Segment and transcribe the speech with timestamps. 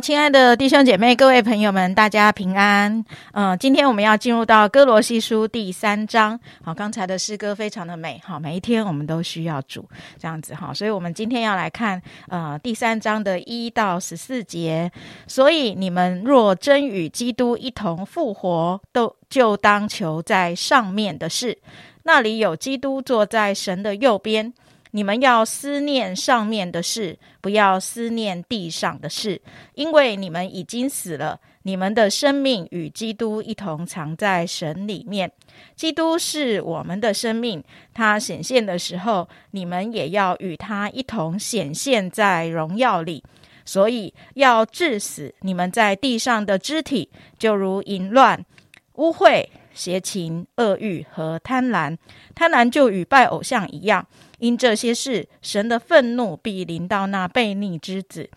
[0.00, 3.02] 亲爱的弟兄姐妹、各位朋友们，大家平安。
[3.32, 6.38] 嗯，今天我们要进入到哥罗西书第三章。
[6.62, 8.20] 好，刚才的诗歌非常的美。
[8.22, 9.88] 好，每一天我们都需要主
[10.18, 14.90] 这样子哈，所以我们今天要来看呃第三章的一到十四节。
[15.26, 21.56] 所以你们若真与基督一同复活，都就当求在上面的事，
[22.02, 24.52] 那里有基督坐在神的右边。
[24.92, 29.40] 你们要思念上面的事，不要思念地上的事，
[29.74, 35.30] 因为你们已经死了，你们的生命与基督一同藏在神里面。
[35.74, 37.62] 基督是我们的生命，
[37.92, 43.22] 他显现的时候，你们也要与他一同显现在荣耀里。
[43.68, 48.46] 所以要致死你们在地上的肢体，就如淫乱、
[48.94, 49.44] 污秽、
[49.76, 51.96] 邪情、恶欲和贪婪。
[52.34, 54.04] 贪婪就与拜偶像一样。
[54.38, 58.28] 因这些事，神的愤怒必临到那悖逆之子。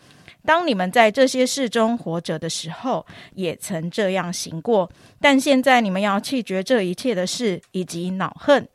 [0.45, 4.89] 当你们在这些事中活着的时候，也曾这样行过。
[5.19, 8.67] 但现在你们要弃绝这一切的事，以及恼恨、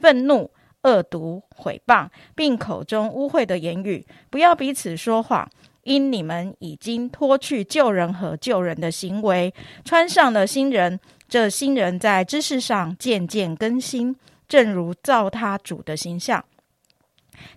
[0.00, 0.50] 愤怒、
[0.82, 5.50] 恶毒、毁谤，并口中污秽的言语，不要彼此说谎。
[5.88, 11.00] 因你们已经脱去旧人和旧人的行为，穿上了新人。
[11.26, 14.14] 这新人在知识上渐渐更新，
[14.46, 16.44] 正如造他主的形象。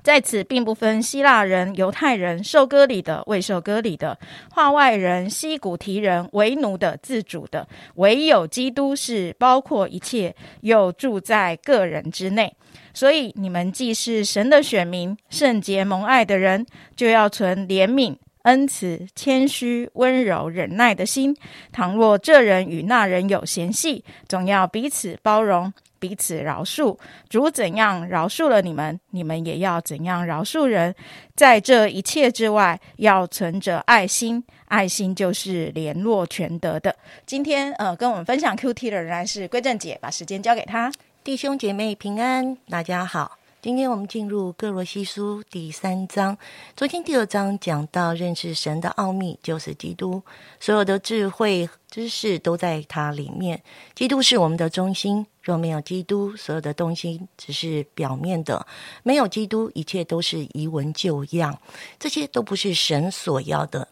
[0.03, 4.17] 在此，并不分希腊人、犹太人、受割礼的、未受割礼的、
[4.51, 12.53] 化外人、西古提人、为奴的、自主的，唯有基督是包括一切，又住在个人之内。
[12.94, 16.66] 所以，你们既是神的选民、圣洁蒙爱的人，
[16.96, 21.35] 就要存怜悯、恩慈、谦虚、温柔、忍耐的心。
[21.72, 25.72] 倘若这人与那人有嫌隙，总要彼此包容。
[26.01, 26.97] 彼此饶恕，
[27.30, 30.96] 主怎样饶恕了你们，你们也要怎样饶恕人。
[31.35, 36.96] 在这一切之外，要存着爱心，爱心就是联络全德的。
[37.28, 40.91] 今天，呃，跟我们分享 Q T 的仍然是归正姐，把时间交给她。
[41.23, 43.37] 弟兄姐妹平安，大家好。
[43.61, 46.35] 今天我们进入哥罗西书第三章。
[46.75, 50.23] 昨天第二章讲到认识神的奥秘，就是基督，
[50.59, 53.61] 所有的智慧知识都在它里面。
[53.93, 58.65] 基督是我们的中心，若没有基督，所有的东西只是表面的；
[59.03, 61.59] 没有基督，一切都是遗文旧样，
[61.99, 63.89] 这些都不是神所要的。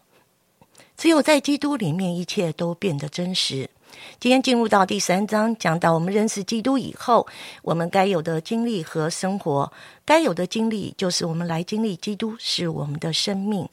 [0.96, 3.70] 只有在基督里面，一切都变得真实。
[4.18, 7.26] 今天进入到第三章，讲到我们认识基督以后，
[7.62, 9.72] 我们该有的经历和生活，
[10.04, 13.68] 该有的经历就是我们来经历基督是我们的生命。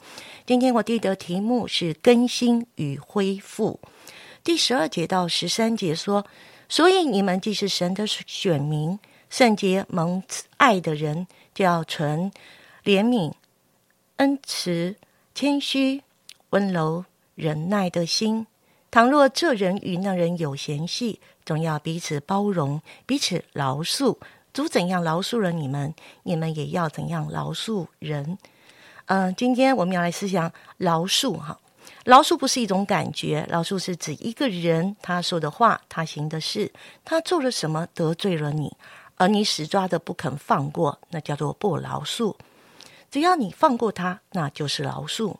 [0.45, 3.79] 今天我定的题目是更新与恢复。
[4.43, 6.25] 第十二节到十三节说
[6.69, 8.97] ：“所以你们既是神的选民，
[9.29, 10.23] 圣洁蒙
[10.55, 12.31] 爱的人，就要存
[12.85, 13.33] 怜悯、
[14.15, 14.95] 恩慈、
[15.35, 16.01] 谦虚、
[16.51, 17.03] 温柔、
[17.35, 18.47] 忍耐的心。”
[18.97, 24.17] 倘若这人与那人有嫌隙，总要彼此包容，彼此饶恕。
[24.51, 25.93] 主怎样饶恕了你们，
[26.23, 28.39] 你们也要怎样饶恕人。
[29.05, 31.59] 嗯，今天我们要来思想饶恕哈。
[32.05, 36.71] 饶恕不是一种感觉，饶恕是指一个人他说的话、他行的事、
[37.05, 38.75] 他做了什么得罪了你，
[39.17, 42.33] 而你死抓的不肯放过，那叫做不饶恕。
[43.11, 45.35] 只要你放过他，那就是饶恕。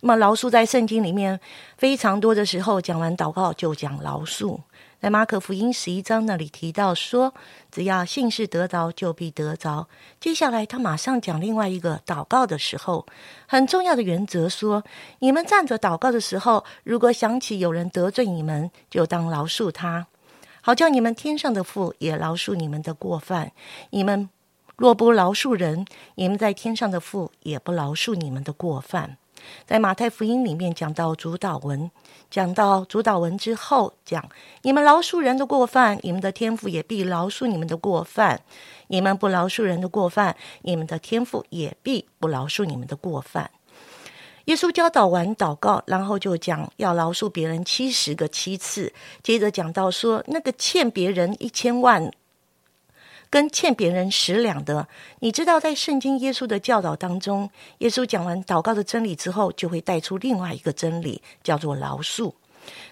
[0.00, 1.38] 那么饶恕在圣经里面
[1.76, 4.58] 非常多的时候，讲完祷告就讲饶恕。
[5.00, 7.32] 在马可福音十一章那里提到说，
[7.70, 9.88] 只要信是得着，就必得着。
[10.20, 13.06] 接下来他马上讲另外一个祷告的时候，
[13.48, 14.84] 很重要的原则说：
[15.20, 20.06] 你们站着祷告的时候，如果想起有人得罪你们，就当饶恕他，
[20.60, 23.52] 好叫你们天上的父也饶恕你们的过犯。
[23.88, 24.28] 你们
[24.76, 29.16] 若不饶恕人，你们在天上的父也不饶恕你们的过犯。
[29.66, 31.90] 在马太福音里面讲到主导文，
[32.30, 34.28] 讲到主导文之后，讲
[34.62, 38.38] 你们饶恕人的过犯，你们的天赋也必饶恕你们的过犯；
[38.88, 43.50] 你们不饶恕人的过犯，你们的天赋也必不饶恕你们的过犯。
[44.46, 48.92] 耶稣教导完祷告，然后就讲要饶恕别人七十个七次，
[49.22, 52.10] 接着讲到说那个欠别人一千万。
[53.30, 54.88] 跟欠别人十两的，
[55.20, 57.48] 你知道，在圣经耶稣的教导当中，
[57.78, 62.32] 耶稣讲完祷告的真理之后，就会带出另外一个真理，叫做饶恕。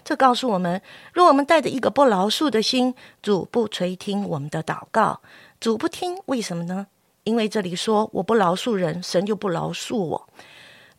[0.03, 0.81] 这告诉我们，
[1.13, 5.19] 若我们带着一个不饶恕的心，主不垂听我们的祷告。
[5.59, 6.87] 主不听，为什么呢？
[7.25, 10.29] 因为这里说我不饶恕人，神就不饶恕我。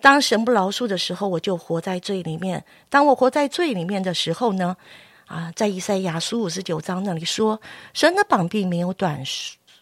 [0.02, 2.64] 当神不饶恕的时候，我就活在罪里面。
[2.90, 4.76] 当我活在罪里面的时候呢？
[5.31, 7.61] 啊，在以赛亚书五十九章那里说，
[7.94, 9.23] 神的膀臂没有短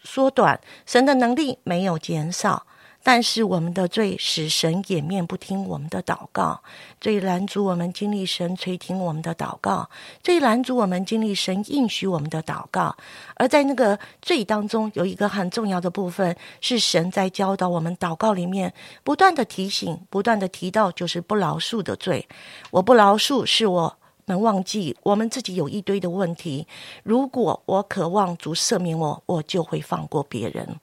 [0.05, 2.67] 缩短，神的能力没有减少。
[3.03, 6.62] 但是我们的罪使神掩面不听我们的祷告，
[7.00, 9.89] 最拦阻我们经历神垂听我们的祷告，
[10.23, 12.94] 最拦阻我们经历神应许我们的祷告。
[13.37, 22.29] 而在那个罪当中，有一个很重要的部分，是神在教导我们祷告里面不断的提醒、不断的提到，就是不饶恕的罪。
[22.71, 23.99] 我不饶恕，是我
[24.29, 26.67] 们忘记我们自己有一堆的问题。
[27.03, 30.77] 如果我渴望主赦免我，我就会放过别人。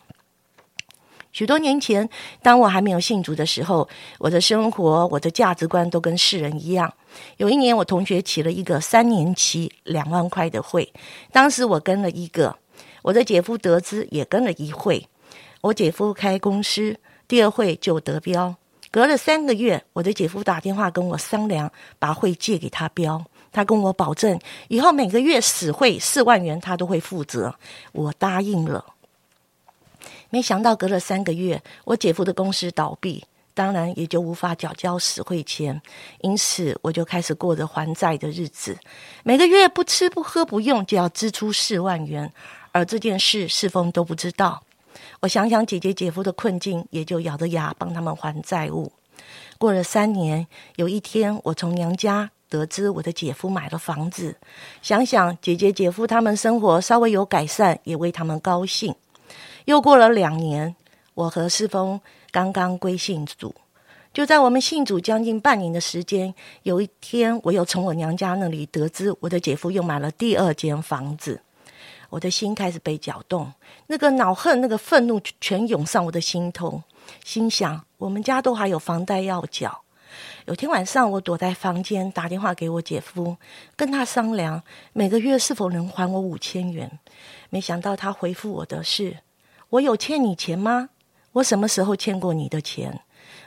[1.32, 2.10] 许多年前，
[2.42, 3.88] 当我还没有信主的时候，
[4.20, 6.94] 我的生活、我的价值观都跟世人一样。
[7.38, 10.92] 有一年，我同学起了一个三年期两万块的会，
[11.34, 12.58] 当时我跟了一个，
[13.02, 15.08] 我的姐夫得知也跟了一会。
[15.60, 16.98] 我姐夫开公司，
[17.28, 18.56] 第二会就得标。
[18.90, 21.70] 隔了三个月，我的姐夫打电话跟我商量，
[22.00, 23.26] 把会借给他标。
[23.56, 24.38] 他跟我保证，
[24.68, 27.56] 以后每个月死会四万元，他都会负责。
[27.94, 28.84] 我答应了。
[30.30, 33.24] 没想到隔了三个月，我姐夫的公司倒闭，
[33.54, 35.82] 当然也就无法缴交死会钱，
[36.20, 38.78] 因此我就开始过着还债的日子，
[39.24, 42.34] 每个月不吃不喝不用就要支出四万元，
[42.74, 44.62] 而这件事世峰都不知道。
[45.22, 48.92] 我想想姐姐姐夫的困境，也就咬着牙帮他们还债务。
[49.58, 54.38] 过了三年，有一天我从娘家得知我的姐夫买了房子，
[54.82, 58.96] 想想姐姐姐夫他们生活稍微有改善，也为他们高兴。
[59.66, 60.74] 又过了两年，
[61.16, 62.00] 我和世峰
[62.32, 63.54] 刚刚归信主。
[64.14, 71.42] 就在我们信主将近半年的时间，有一天，我又从我娘家那里得知，我的姐夫又买了第二间房子。
[72.10, 73.52] 我的心开始被搅动，
[73.88, 76.82] 那个恼恨、那个愤怒全涌上我的心头。
[77.26, 79.82] 心想，我们家都还有房贷要缴。
[80.46, 83.38] 有天晚上，我躲在房间打电话给我姐夫，
[83.76, 84.62] 跟他商量
[84.94, 87.00] 每个月是否能还我五千元。
[87.50, 89.18] 没想到他回复我的是。
[89.70, 90.90] 我有欠你钱吗？
[91.34, 93.02] 我什么时候欠过你的钱？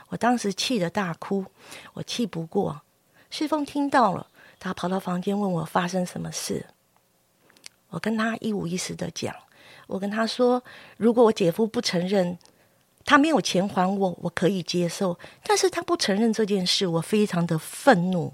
[0.09, 1.45] 我当时气得大哭，
[1.93, 2.81] 我气不过。
[3.29, 4.27] 旭峰听到了，
[4.59, 6.65] 他跑到房间问我发生什么事。
[7.89, 9.35] 我跟他一五一十的讲，
[9.87, 10.63] 我跟他说，
[10.97, 12.37] 如果我姐夫不承认
[13.05, 18.33] 他没有钱还我，我可以接受；但是他不承认这件事，我非常的愤怒。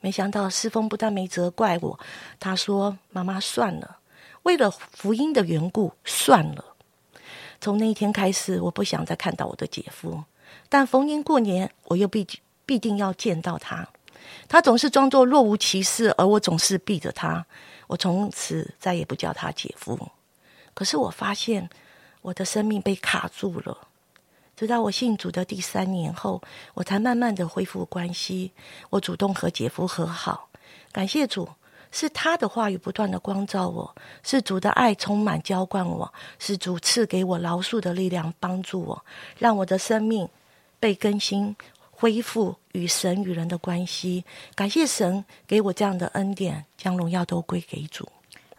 [0.00, 1.98] 没想到世峰不但没责怪我，
[2.38, 3.98] 他说：“妈妈，算了。”
[4.44, 6.76] 为了福音的缘故，算了。
[7.58, 10.24] 从那一天开始，我不想再看到我的姐夫。
[10.68, 12.26] 但逢年过年，我又必
[12.66, 13.88] 必定要见到他。
[14.46, 17.46] 他总是装作若无其事，而我总是避着他。
[17.86, 20.10] 我从此再也不叫他姐夫。
[20.74, 21.70] 可是我发现，
[22.24, 23.76] 我的生命被卡住了。
[24.56, 26.40] 直到我信主的第三年后，
[26.72, 28.52] 我才慢慢的恢复关系。
[28.88, 30.48] 我主动和姐夫和好，
[30.90, 31.48] 感谢主。
[31.90, 33.94] 是他的话语不断的光照我，
[34.24, 39.04] 是主的爱充满浇灌我，是主赐给我饶恕的力量帮助我，
[39.38, 40.28] 让我的生命
[40.80, 41.54] 被更新，
[41.92, 44.24] 恢复与神与人的关系。
[44.56, 48.08] 感谢神给我这样的恩典，将荣耀都归给主。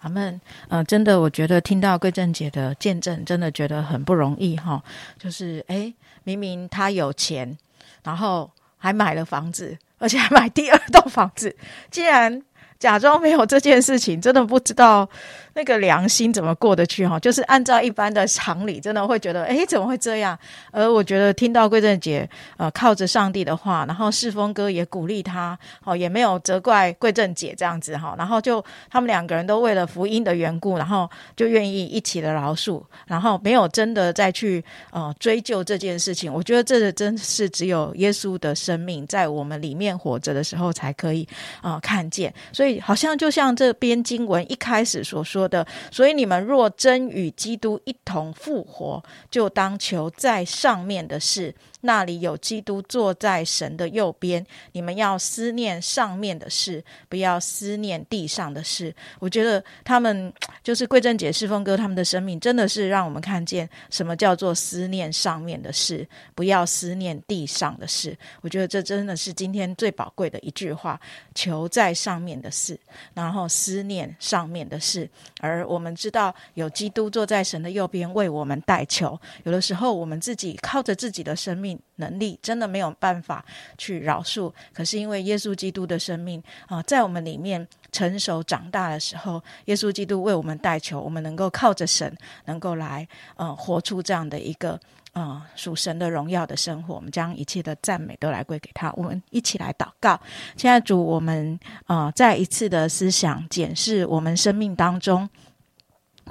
[0.06, 0.40] 阿门。
[0.70, 4.82] 呃，真的，我觉得听到桂正姐的见证，真的觉得很不容易哈。
[5.18, 5.94] 就是诶，
[6.24, 7.58] 明明他有钱，
[8.04, 11.56] 然后还买了房子，而且还买第二栋房子，
[11.90, 12.42] 竟然。
[12.78, 15.10] 假装没有这件事情，真的不知道
[15.56, 17.20] 那个良心怎么过得去哈。
[17.20, 20.38] 就是按照一般的常理，真的会觉得，哎，怎么会这样？
[20.72, 28.14] 而我觉得听到桂正姐呃靠着上帝的话，然后世峰哥也鼓励他，哦，也没有责怪桂正姐这样子哈。
[28.16, 36.32] 然后就他们两个人都为了福音的缘故，然后就愿意一起的饶恕，然后没有真的再去呃追究这件事情。
[36.32, 41.28] 我觉得这真是只有耶稣的生命在我们里面活着的时候才可以
[41.62, 42.32] 啊看见。
[42.54, 42.76] 所以。
[42.86, 51.54] 好像就像这边经文一开始所说的，所以你们若真与基督一同复活，就当求在上面的事。
[51.86, 58.94] 那里有基督坐在神的右边，你们要思念上面的事，不要思念地上的事。
[59.20, 68.18] 我觉得他们就是贵正姐、世峰哥他们的生命，真的是让我们看见什么叫做思念上面的事，不要思念地上的事。
[68.42, 71.00] 我觉得这真的是今天最宝贵的一句话：
[71.34, 72.78] 求在上面的事，
[73.14, 75.10] 然后思念上面的事。
[75.40, 79.20] 而我们知道有基督坐在神的右边为我们代求。
[79.44, 81.75] 有的时候我们自己靠着自己的生命。
[81.96, 83.44] 能力真的没有办法
[83.78, 92.14] 去饶恕，可是因为耶稣基督的生命啊，在我们里面成熟长大的时候，耶稣基督为我们代求，我们能够靠着神，
[92.46, 94.80] 能够来呃活出这样的一个
[95.14, 96.96] 呃属神的荣耀的生活。
[96.96, 98.92] 我们将一切的赞美都来归给他。
[98.94, 100.20] 我们一起来祷告。
[100.58, 105.30] 现在主，我们呃再一次的思想检视我们生命当中。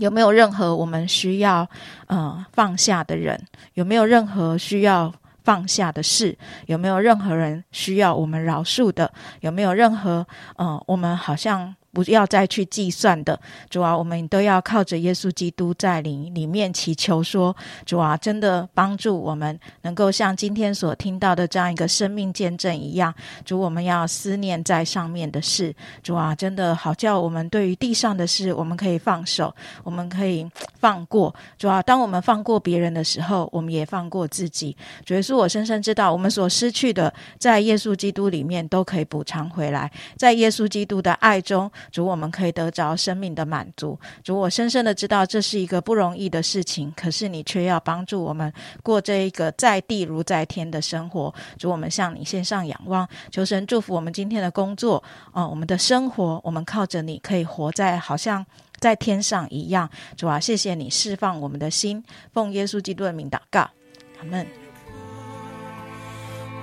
[0.01, 1.71] 有没有任何我们需要
[2.09, 3.41] 呃放下的人？
[3.75, 6.37] 有没有任何需要放下的事？
[6.67, 9.13] 有没有任何人需要我们饶恕的？
[9.41, 11.77] 有没有任何呃我们好像？
[11.95, 17.55] 不要再去计算的，主啊，我们都要靠着耶稣基督在里里面祈求，说
[17.87, 25.73] 主啊，真的帮助我们能够像今天所听到的这样一个生命见证一样，主，我们要思念在上面的事，
[26.03, 30.45] 主啊，真的好叫我们对于地上的事，我们可以放手，我们可以
[30.81, 34.77] 放过，主啊，当我们放过别人的时候，我们也放过自己。
[35.07, 41.71] 主耶稣，我深深知道，我们所失去的，在耶稣基督里面都可以补偿回来，在耶稣基督的爱中。
[41.91, 43.99] 主，我们可以得着生命的满足。
[44.23, 51.35] 主，我深深的知道这是一个不容易的事情，可是你却要帮助我们过这一个在地如在天的生活。
[51.59, 58.45] 主，我们向你献上仰望，求神祝福我们今天的工作，哦，我们的生活，我们靠着你可以活在好像
[58.79, 59.89] 在天上一样。
[60.17, 63.71] 主啊，谢谢你释放我们的心，奉耶稣基督的名祷告，
[64.19, 64.47] 阿门。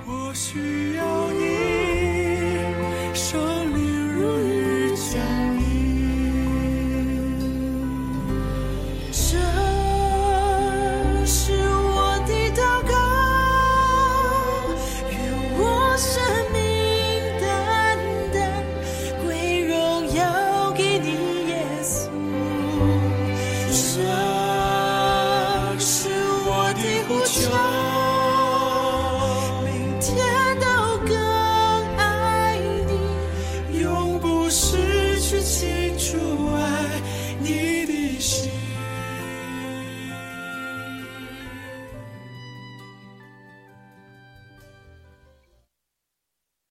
[0.04, 1.52] 我需要你。